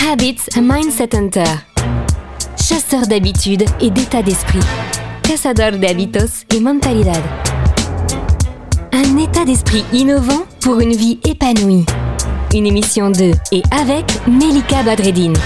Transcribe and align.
Habits 0.00 0.48
Mindset 0.56 1.14
Hunter. 1.14 1.44
Chasseur 2.56 3.06
d'habitudes 3.08 3.64
et 3.80 3.90
d'état 3.90 4.22
d'esprit. 4.22 4.60
Cazador 5.22 5.72
de 5.72 5.86
hábitos 5.86 6.44
et 6.54 6.60
mentalidad. 6.60 7.20
Un 8.92 9.18
état 9.18 9.44
d'esprit 9.44 9.84
innovant 9.92 10.46
pour 10.60 10.80
une 10.80 10.94
vie 10.94 11.18
épanouie. 11.24 11.84
Une 12.54 12.66
émission 12.66 13.10
de 13.10 13.32
et 13.50 13.62
avec 13.72 14.04
Melika 14.26 14.82
Badreddine. 14.84 15.36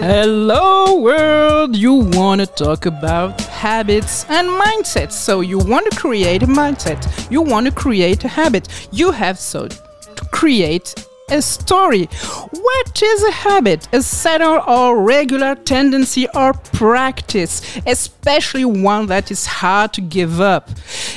Hello, 0.00 0.98
world! 0.98 1.76
You 1.76 2.08
want 2.14 2.38
to 2.38 2.46
talk 2.46 2.86
about 2.86 3.40
habits 3.62 4.24
and 4.30 4.48
mindsets. 4.48 5.12
So, 5.12 5.42
you 5.42 5.58
want 5.58 5.84
to 5.90 5.96
create 5.96 6.42
a 6.42 6.46
mindset, 6.46 6.98
you 7.30 7.42
want 7.42 7.66
to 7.66 7.72
create 7.72 8.24
a 8.24 8.28
habit. 8.28 8.68
You 8.90 9.12
have 9.12 9.38
so 9.38 9.68
to 9.68 10.24
create 10.32 10.94
a 11.28 11.42
story. 11.42 12.06
What 12.50 13.02
is 13.02 13.22
a 13.24 13.32
habit? 13.32 13.88
A 13.92 14.02
settled 14.02 14.62
or 14.66 15.02
regular 15.02 15.56
tendency 15.56 16.28
or 16.34 16.52
practice, 16.52 17.80
especially 17.86 18.64
one 18.64 19.06
that 19.06 19.30
is 19.30 19.46
hard 19.46 19.92
to 19.94 20.00
give 20.00 20.40
up. 20.40 20.70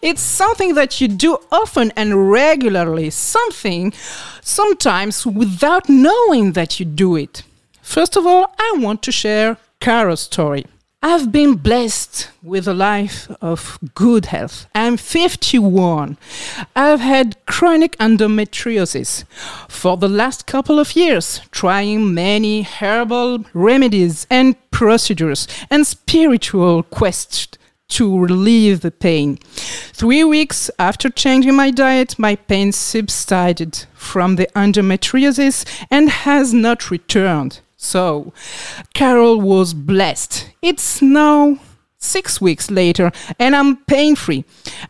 It's 0.00 0.20
something 0.22 0.74
that 0.74 1.00
you 1.00 1.08
do 1.08 1.38
often 1.52 1.92
and 1.96 2.30
regularly, 2.30 3.10
something 3.10 3.92
sometimes 4.40 5.24
without 5.24 5.88
knowing 5.88 6.52
that 6.52 6.80
you 6.80 6.86
do 6.86 7.14
it. 7.16 7.44
First 7.80 8.16
of 8.16 8.26
all, 8.26 8.54
I 8.58 8.76
want 8.78 9.02
to 9.04 9.12
share 9.12 9.56
Caro's 9.80 10.20
story. 10.20 10.66
I've 11.04 11.32
been 11.32 11.54
blessed 11.54 12.30
with 12.44 12.68
a 12.68 12.74
life 12.74 13.28
of 13.40 13.76
good 13.92 14.26
health. 14.26 14.66
I'm 14.72 14.96
51. 14.96 16.16
I've 16.76 17.00
had 17.00 17.44
chronic 17.46 17.98
endometriosis 17.98 19.24
for 19.68 19.96
the 19.96 20.08
last 20.08 20.46
couple 20.46 20.78
of 20.78 20.94
years, 20.94 21.40
trying 21.50 22.14
many 22.14 22.62
herbal 22.62 23.46
remedies 23.52 24.28
and 24.30 24.54
procedures 24.70 25.48
and 25.68 25.84
spiritual 25.84 26.84
quests 26.84 27.48
to 27.88 28.16
relieve 28.16 28.82
the 28.82 28.92
pain. 28.92 29.38
Three 29.92 30.22
weeks 30.22 30.70
after 30.78 31.10
changing 31.10 31.56
my 31.56 31.72
diet, 31.72 32.16
my 32.16 32.36
pain 32.36 32.70
subsided 32.70 33.86
from 33.92 34.36
the 34.36 34.46
endometriosis 34.54 35.64
and 35.90 36.08
has 36.08 36.54
not 36.54 36.92
returned. 36.92 37.58
So, 37.76 38.32
Carol 38.94 39.40
was 39.40 39.74
blessed. 39.74 40.51
It's 40.62 41.02
now 41.02 41.58
six 41.98 42.40
weeks 42.40 42.70
later 42.70 43.10
and 43.36 43.56
I'm 43.56 43.78
pain 43.84 44.14
free. 44.14 44.44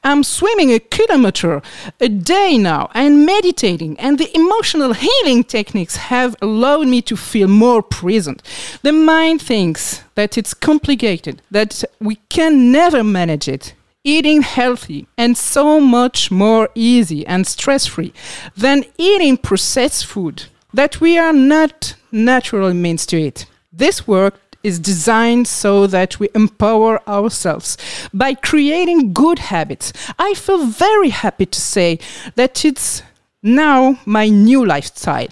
I'm 0.04 0.22
swimming 0.22 0.70
a 0.70 0.78
kilometer 0.78 1.62
a 1.98 2.08
day 2.10 2.58
now 2.58 2.90
and 2.92 3.24
meditating, 3.24 3.98
and 3.98 4.18
the 4.18 4.30
emotional 4.36 4.92
healing 4.92 5.44
techniques 5.44 5.96
have 5.96 6.36
allowed 6.42 6.88
me 6.88 7.00
to 7.02 7.16
feel 7.16 7.48
more 7.48 7.82
present. 7.82 8.42
The 8.82 8.92
mind 8.92 9.40
thinks 9.40 10.02
that 10.14 10.36
it's 10.36 10.52
complicated, 10.52 11.40
that 11.50 11.84
we 11.98 12.16
can 12.28 12.70
never 12.70 13.02
manage 13.02 13.48
it. 13.48 13.72
Eating 14.04 14.42
healthy 14.42 15.06
and 15.16 15.38
so 15.38 15.80
much 15.80 16.30
more 16.30 16.68
easy 16.74 17.24
and 17.26 17.46
stress 17.46 17.86
free 17.86 18.12
than 18.56 18.84
eating 18.98 19.38
processed 19.38 20.04
food 20.04 20.44
that 20.74 21.00
we 21.00 21.16
are 21.16 21.32
not 21.32 21.94
naturally 22.10 22.74
means 22.74 23.06
to 23.06 23.18
it. 23.18 23.46
This 23.72 24.06
work 24.06 24.41
is 24.62 24.78
designed 24.78 25.48
so 25.48 25.86
that 25.86 26.18
we 26.18 26.28
empower 26.34 27.06
ourselves 27.08 27.76
by 28.12 28.34
creating 28.34 29.12
good 29.12 29.38
habits. 29.38 29.92
I 30.18 30.34
feel 30.34 30.66
very 30.66 31.10
happy 31.10 31.46
to 31.46 31.60
say 31.60 31.98
that 32.34 32.64
it's 32.64 33.02
now 33.42 33.98
my 34.04 34.28
new 34.28 34.64
lifestyle. 34.64 35.28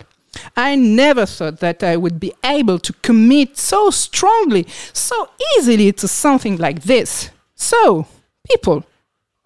I 0.56 0.76
never 0.76 1.26
thought 1.26 1.58
that 1.60 1.82
I 1.82 1.96
would 1.96 2.20
be 2.20 2.32
able 2.44 2.78
to 2.80 2.92
commit 2.94 3.56
so 3.58 3.90
strongly, 3.90 4.66
so 4.92 5.28
easily 5.56 5.92
to 5.92 6.08
something 6.08 6.56
like 6.56 6.82
this. 6.82 7.30
So, 7.54 8.06
people, 8.48 8.84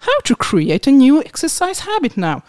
how 0.07 0.21
to 0.25 0.37
create 0.37 0.87
a 0.87 0.93
new 0.93 1.21
exercise 1.23 1.81
habit 1.81 2.17
now. 2.17 2.43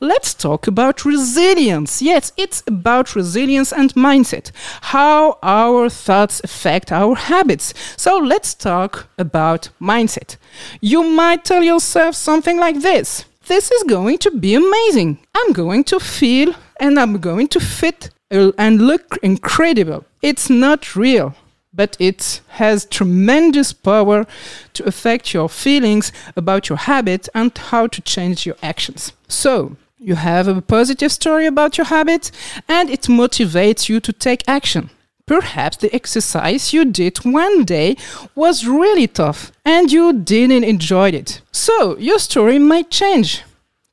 Let's 0.00 0.34
talk 0.34 0.66
about 0.66 1.04
resilience. 1.04 2.02
Yes, 2.02 2.32
it's 2.36 2.62
about 2.66 3.14
resilience 3.14 3.72
and 3.72 3.94
mindset, 3.94 4.50
how 4.94 5.38
our 5.42 5.90
thoughts 5.90 6.40
affect 6.42 6.90
our 6.92 7.14
habits. 7.14 7.74
So 7.96 8.18
let's 8.18 8.54
talk 8.54 9.08
about 9.18 9.70
mindset. 9.80 10.36
You 10.80 11.02
might 11.02 11.44
tell 11.44 11.62
yourself 11.62 12.14
something 12.14 12.58
like 12.58 12.80
this 12.80 13.24
This 13.46 13.70
is 13.70 13.82
going 13.84 14.18
to 14.18 14.30
be 14.30 14.54
amazing. 14.54 15.18
I'm 15.34 15.52
going 15.52 15.84
to 15.84 16.00
feel 16.00 16.54
and 16.80 16.98
I'm 16.98 17.18
going 17.18 17.48
to 17.48 17.60
fit 17.60 18.10
and 18.30 18.86
look 18.86 19.18
incredible. 19.22 20.04
It's 20.22 20.48
not 20.48 20.96
real 20.96 21.34
but 21.74 21.96
it 21.98 22.40
has 22.48 22.84
tremendous 22.84 23.72
power 23.72 24.26
to 24.74 24.84
affect 24.84 25.34
your 25.34 25.48
feelings 25.48 26.12
about 26.36 26.68
your 26.68 26.78
habit 26.78 27.28
and 27.34 27.56
how 27.56 27.86
to 27.86 28.00
change 28.00 28.46
your 28.46 28.56
actions. 28.62 29.12
So, 29.28 29.76
you 29.98 30.16
have 30.16 30.48
a 30.48 30.60
positive 30.60 31.12
story 31.12 31.46
about 31.46 31.78
your 31.78 31.86
habit 31.86 32.30
and 32.68 32.90
it 32.90 33.02
motivates 33.02 33.88
you 33.88 34.00
to 34.00 34.12
take 34.12 34.42
action. 34.46 34.90
Perhaps 35.26 35.78
the 35.78 35.94
exercise 35.94 36.74
you 36.74 36.84
did 36.84 37.16
one 37.24 37.64
day 37.64 37.96
was 38.34 38.66
really 38.66 39.06
tough 39.06 39.50
and 39.64 39.90
you 39.90 40.12
didn't 40.12 40.64
enjoy 40.64 41.08
it. 41.08 41.40
So, 41.50 41.96
your 41.96 42.18
story 42.18 42.58
might 42.58 42.90
change 42.90 43.42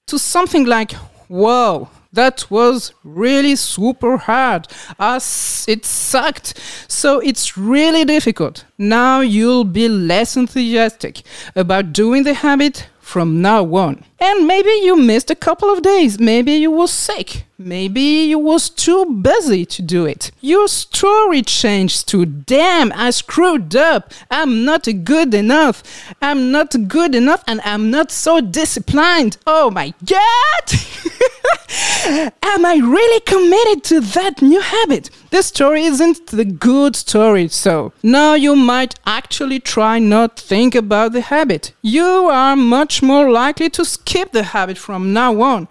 to 0.08 0.20
something 0.20 0.66
like, 0.66 0.92
Whoa, 1.30 1.90
that 2.14 2.50
was 2.52 2.94
really 3.04 3.56
super 3.56 4.18
hard. 4.18 4.68
As 5.00 5.66
it 5.68 5.86
sucked. 5.86 6.60
So 6.88 7.20
it's 7.20 7.58
really 7.58 8.06
difficult. 8.06 8.66
Now 8.78 9.22
you'll 9.22 9.64
be 9.64 9.88
less 9.88 10.36
enthusiastic 10.36 11.22
about 11.56 11.94
doing 11.94 12.24
the 12.24 12.34
habit 12.34 12.88
from 13.00 13.42
now 13.42 13.64
on. 13.76 14.04
And 14.20 14.48
maybe 14.48 14.70
you 14.84 14.96
missed 14.96 15.30
a 15.32 15.36
couple 15.36 15.70
of 15.70 15.82
days. 15.82 16.20
Maybe 16.20 16.54
you 16.54 16.72
were 16.72 16.88
sick. 16.88 17.46
Maybe 17.64 18.02
you 18.02 18.40
was 18.40 18.70
too 18.70 19.06
busy 19.06 19.66
to 19.68 19.82
do 19.84 20.06
it. 20.06 20.32
Your 20.42 20.68
story 20.68 21.44
changed 21.44 22.08
to 22.10 22.26
damn, 22.26 22.92
I 22.94 23.12
screwed 23.12 23.76
up. 23.76 24.14
I'm 24.32 24.66
not 24.66 24.88
good 25.04 25.34
enough. 25.36 25.84
I'm 26.22 26.52
not 26.52 26.76
good 26.88 27.14
enough 27.14 27.44
and 27.46 27.62
I'm 27.64 27.92
not 27.92 28.12
so 28.12 28.42
disciplined. 28.42 29.38
Oh 29.46 29.70
my 29.70 29.94
god! 30.04 30.66
Am 32.44 32.66
I 32.66 32.76
really 32.82 33.20
committed 33.22 33.84
to 33.86 34.00
that 34.02 34.42
new 34.42 34.60
habit? 34.60 35.10
This 35.30 35.48
story 35.48 35.84
isn't 35.86 36.28
the 36.28 36.44
good 36.44 36.96
story, 36.96 37.48
so 37.48 37.94
now 38.04 38.34
you 38.34 38.56
might 38.56 38.96
actually 39.06 39.60
try 39.60 40.00
not 40.00 40.38
think 40.38 40.76
about 40.76 41.14
the 41.14 41.22
habit. 41.22 41.74
You 41.82 42.06
are 42.30 42.58
much 42.58 43.02
more 43.02 43.32
likely 43.32 43.70
to 43.70 43.86
skip 43.86 44.32
the 44.32 44.44
habit 44.44 44.78
from 44.78 45.14
now 45.14 45.42
on. 45.42 45.68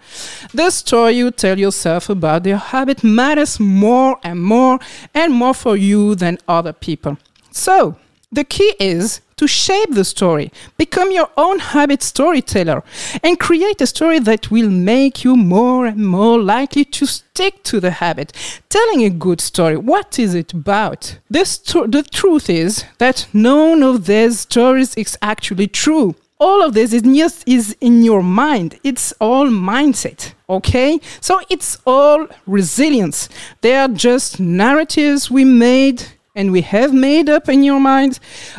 The 0.53 0.71
story 0.71 1.13
you 1.13 1.29
tell 1.29 1.59
yourself 1.59 1.80
about 1.85 2.45
your 2.45 2.57
habit 2.57 3.03
matters 3.03 3.59
more 3.59 4.17
and 4.23 4.41
more 4.41 4.79
and 5.13 5.33
more 5.33 5.53
for 5.53 5.75
you 5.75 6.15
than 6.15 6.37
other 6.47 6.73
people. 6.73 7.17
So, 7.51 7.97
the 8.31 8.43
key 8.45 8.75
is 8.79 9.21
to 9.41 9.47
shape 9.47 9.95
the 9.95 10.05
story, 10.05 10.51
become 10.77 11.11
your 11.11 11.29
own 11.35 11.57
habit 11.57 12.03
storyteller, 12.03 12.83
and 13.23 13.39
create 13.39 13.81
a 13.81 13.87
story 13.87 14.19
that 14.19 14.51
will 14.51 14.69
make 14.69 15.23
you 15.23 15.35
more 15.35 15.87
and 15.87 16.05
more 16.05 16.39
likely 16.39 16.85
to 16.85 17.07
stick 17.07 17.63
to 17.63 17.79
the 17.79 17.89
habit. 17.89 18.31
Telling 18.69 19.03
a 19.03 19.09
good 19.09 19.41
story, 19.41 19.77
what 19.77 20.19
is 20.19 20.35
it 20.35 20.53
about? 20.53 21.17
The, 21.29 21.43
sto- 21.43 21.87
the 21.87 22.03
truth 22.03 22.51
is 22.51 22.85
that 22.99 23.27
none 23.33 23.81
of 23.81 24.05
these 24.05 24.41
stories 24.41 24.95
is 24.95 25.17
actually 25.23 25.67
true. 25.67 26.15
All 26.41 26.63
of 26.63 26.73
this 26.73 26.91
is 26.91 27.03
just 27.03 27.47
is 27.47 27.77
in 27.81 28.01
your 28.01 28.23
mind. 28.23 28.79
It's 28.83 29.13
all 29.21 29.45
mindset, 29.45 30.33
okay? 30.49 30.99
So 31.19 31.39
it's 31.51 31.77
all 31.85 32.25
resilience. 32.47 33.29
They 33.61 33.75
are 33.75 33.87
just 33.87 34.39
narratives 34.39 35.29
we 35.29 35.45
made 35.45 36.03
and 36.35 36.51
we 36.51 36.61
have 36.61 36.95
made 36.95 37.29
up 37.29 37.47
in 37.47 37.63
your 37.63 37.79
mind 37.79 38.17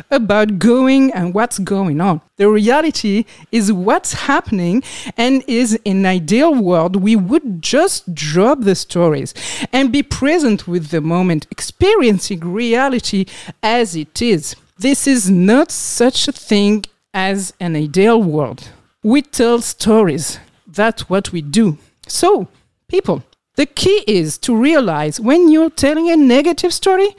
about 0.09 0.59
going 0.59 1.11
and 1.11 1.33
what's 1.33 1.59
going 1.59 1.99
on. 1.99 2.21
The 2.37 2.47
reality 2.47 3.25
is 3.51 3.73
what's 3.73 4.13
happening 4.13 4.81
and 5.17 5.43
is 5.45 5.73
in 5.83 5.97
an 5.97 6.05
ideal 6.05 6.55
world 6.55 6.95
we 6.95 7.17
would 7.17 7.61
just 7.61 8.15
drop 8.15 8.61
the 8.61 8.75
stories 8.75 9.33
and 9.73 9.91
be 9.91 10.03
present 10.03 10.69
with 10.69 10.87
the 10.87 11.01
moment, 11.01 11.47
experiencing 11.51 12.39
reality 12.39 13.25
as 13.61 13.93
it 13.97 14.21
is. 14.21 14.55
This 14.77 15.05
is 15.05 15.29
not 15.29 15.69
such 15.69 16.29
a 16.29 16.31
thing 16.31 16.85
as 17.13 17.53
an 17.59 17.75
ideal 17.75 18.21
world. 18.21 18.69
We 19.03 19.21
tell 19.21 19.61
stories. 19.61 20.39
That's 20.67 21.09
what 21.09 21.31
we 21.31 21.41
do. 21.41 21.77
So, 22.07 22.47
people, 22.87 23.23
the 23.55 23.65
key 23.65 24.03
is 24.07 24.37
to 24.39 24.55
realize 24.55 25.19
when 25.19 25.51
you're 25.51 25.69
telling 25.69 26.09
a 26.09 26.15
negative 26.15 26.73
story, 26.73 27.15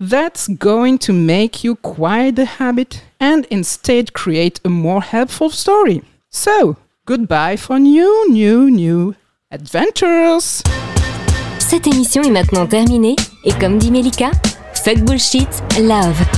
that's 0.00 0.48
going 0.48 0.98
to 0.98 1.12
make 1.12 1.62
you 1.62 1.76
quiet 1.76 2.36
the 2.36 2.44
habit 2.44 3.02
and 3.20 3.46
instead 3.50 4.12
create 4.12 4.60
a 4.64 4.68
more 4.68 5.02
helpful 5.02 5.50
story. 5.50 6.02
So, 6.30 6.76
goodbye 7.06 7.56
for 7.56 7.78
new, 7.78 8.30
new, 8.30 8.70
new 8.70 9.14
adventures! 9.50 10.62
Cette 11.58 11.86
émission 11.86 12.22
est 12.22 12.30
maintenant 12.30 12.66
terminée 12.66 13.16
et 13.44 13.52
comme 13.60 13.78
dit 13.78 13.90
Melika, 13.90 14.30
fuck 14.72 14.98
bullshit, 15.00 15.48
love. 15.78 16.37